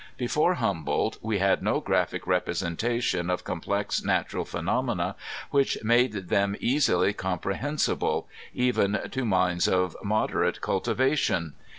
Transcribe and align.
Before 0.17 0.55
Humboldt 0.55 1.19
we 1.21 1.37
had 1.37 1.61
no 1.61 1.79
graphic 1.79 2.25
representation 2.25 3.29
of 3.29 3.43
complex 3.43 4.03
natural 4.03 4.45
phenom 4.45 4.89
ena 4.93 5.15
which 5.51 5.77
made 5.83 6.13
them 6.29 6.55
easily 6.59 7.13
comprehensible, 7.13 8.27
even 8.51 8.99
to 9.11 9.25
minds 9.25 9.67
of 9.67 9.95
moderate 10.03 10.59
cultivation. 10.59 11.53